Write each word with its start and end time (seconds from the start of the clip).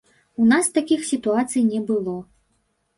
У 0.43 0.47
нас 0.53 0.71
такіх 0.77 1.05
сітуацый 1.11 1.69
не 1.71 1.85
было. 1.91 2.19